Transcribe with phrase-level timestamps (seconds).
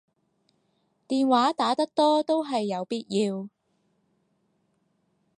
[1.07, 3.47] 電話打得多都係有必要